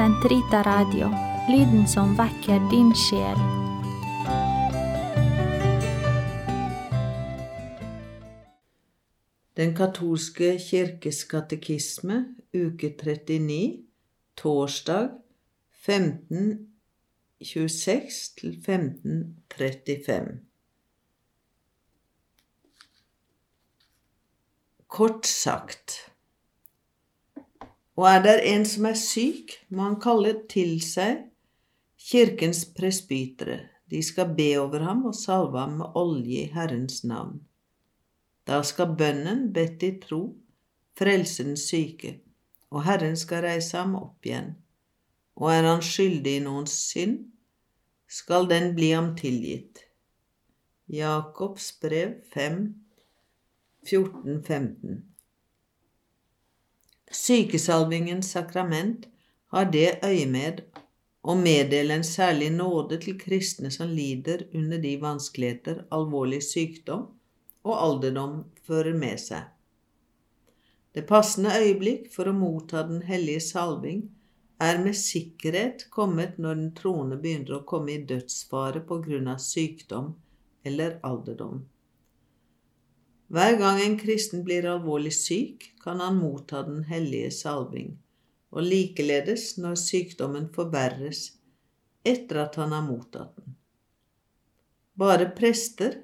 [0.00, 1.08] Sentrita Radio,
[1.52, 3.36] lyden som vekker din sjel.
[9.60, 13.84] Den katolske kirkes katekisme, uke 39,
[14.40, 15.20] torsdag
[15.84, 20.40] 1526 til 1535.
[24.88, 26.09] Kort sagt
[28.00, 31.26] Og er det en som er syk, må han kalle til seg
[32.00, 33.58] kirkens presbytere.
[33.92, 37.42] De skal be over ham og salve ham med olje i Herrens navn.
[38.48, 40.22] Da skal bønnen, bedt i tro,
[40.96, 42.14] frelse den syke,
[42.72, 44.54] og Herren skal reise ham opp igjen.
[45.36, 47.18] Og er han skyldig i noens synd,
[48.08, 49.84] skal den bli ham tilgitt.
[50.88, 52.62] Jakobs brev 5,
[53.84, 55.10] 14-15
[57.10, 59.06] Sykesalvingens sakrament
[59.50, 60.60] har det øyemed
[61.26, 67.08] å meddele en særlig nåde til kristne som lider under de vanskeligheter alvorlig sykdom
[67.66, 68.36] og alderdom
[68.66, 69.42] fører med seg.
[70.94, 74.06] Det passende øyeblikk for å motta Den hellige salving
[74.62, 79.42] er med sikkerhet kommet når den troende begynner å komme i dødsfare på grunn av
[79.42, 80.14] sykdom
[80.64, 81.62] eller alderdom.
[83.30, 87.92] Hver gang en kristen blir alvorlig syk, kan han motta Den hellige salving,
[88.50, 91.28] og likeledes når sykdommen forverres
[92.02, 93.54] etter at han har mottatt den.
[94.98, 95.94] Bare prester,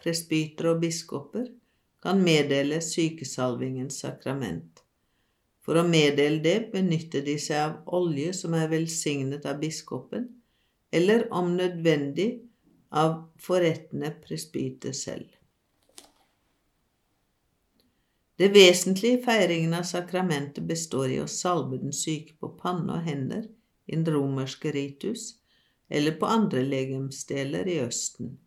[0.00, 1.46] presbytere og biskoper
[2.02, 4.82] kan meddele sykesalvingens sakrament.
[5.62, 10.26] For å meddele det benytter de seg av olje som er velsignet av biskopen,
[10.90, 12.28] eller om nødvendig
[12.90, 15.30] av forrettende presbyter selv.
[18.36, 23.06] Det vesentlige i feiringen av sakramentet består i å salve den syke på panne og
[23.06, 23.46] hender
[23.86, 25.36] i den romerske ritus
[25.88, 28.38] eller på andre legemsdeler i Østen.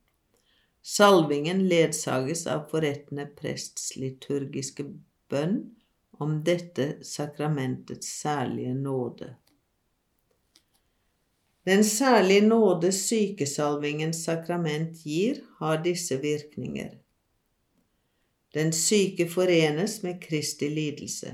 [0.83, 4.85] Salvingen ledsages av forrettende prests liturgiske
[5.31, 5.57] bønn
[6.19, 9.33] om dette sakramentets særlige nåde.
[11.67, 16.93] Den særlige nåde sykesalvingens sakrament gir, har disse virkninger.
[18.53, 21.33] Den syke forenes med Kristi lidelse,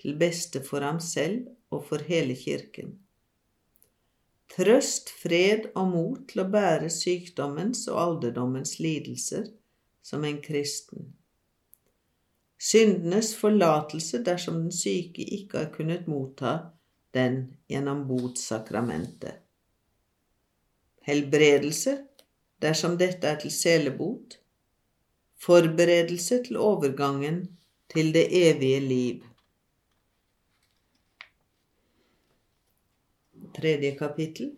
[0.00, 2.98] til beste for ham selv og for hele kirken.
[4.54, 9.48] Trøst, fred og mot til å bære sykdommens og alderdommens lidelser
[10.04, 11.08] som en kristen.
[12.60, 16.54] Syndenes forlatelse dersom den syke ikke har kunnet motta
[17.16, 19.42] den gjennom botsakramentet.
[21.04, 21.98] Helbredelse
[22.62, 24.38] dersom dette er til selebot
[25.40, 27.44] Forberedelse til overgangen
[27.92, 29.24] til det evige liv.
[33.54, 34.54] Tredje kapittel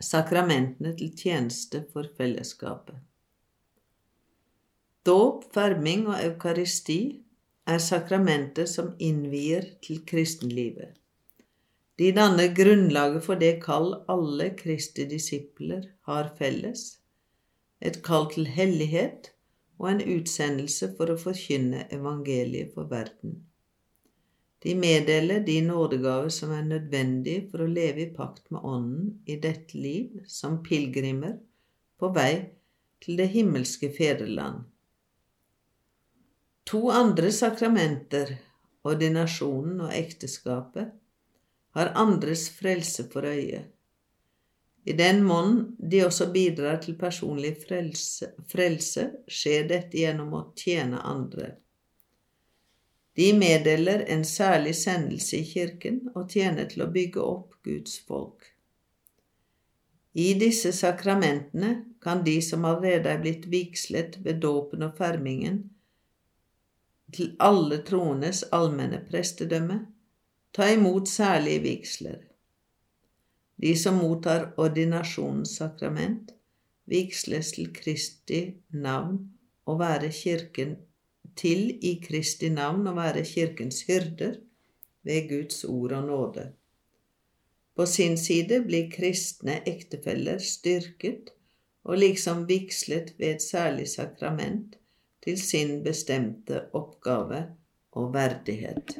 [0.00, 2.98] Sakramentene til tjeneste for fellesskapet.
[5.06, 7.00] Dåp, ferming og eukaristi
[7.66, 10.96] er sakramenter som innvier til kristenlivet.
[11.96, 16.98] De danner grunnlaget for det kall alle Kristi disipler har felles,
[17.80, 19.32] et kall til hellighet
[19.78, 23.42] og en utsendelse for å forkynne evangeliet for verden.
[24.64, 29.36] De meddeler de nådegaver som er nødvendige for å leve i pakt med Ånden i
[29.42, 31.36] dette liv som pilegrimer
[32.00, 32.32] på vei
[33.04, 34.64] til det himmelske fedreland.
[36.66, 38.32] To andre sakramenter,
[38.86, 40.88] ordinasjonen og ekteskapet,
[41.76, 43.60] har andres frelse for øye.
[44.86, 51.00] I den mån de også bidrar til personlig frelse, frelse, skjer dette gjennom å tjene
[51.02, 51.56] andre.
[53.18, 58.46] De meddeler en særlig sendelse i kirken og tjener til å bygge opp Guds folk.
[60.14, 65.64] I disse sakramentene kan de som allerede er blitt vigslet ved dåpen og fermingen,
[67.12, 69.82] til alle troendes allmenne prestedømme,
[70.54, 72.22] ta imot særlige vigsler.
[73.56, 76.32] De som mottar ordinasjonens sakrament,
[76.84, 79.18] vigsles til Kristi navn
[79.66, 80.76] og være kirken
[81.36, 84.38] til i Kristi navn å være kirkens hyrder
[85.06, 86.46] ved Guds ord og nåde.
[87.76, 91.32] På sin side blir kristne ektefeller styrket
[91.84, 94.78] og liksom vigslet ved et særlig sakrament
[95.24, 97.42] til sin bestemte oppgave
[97.92, 98.96] og verdighet.